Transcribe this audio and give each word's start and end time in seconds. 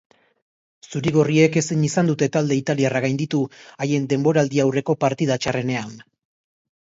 Zuri-gorriek 0.91 1.57
ezin 1.61 1.81
izan 1.87 2.07
dute 2.11 2.29
talde 2.37 2.55
italiarra 2.61 3.01
gainditu, 3.05 3.41
haien 3.85 4.09
denboraldiaurreko 4.13 4.95
partida 5.05 5.37
txarrenean. 5.45 5.93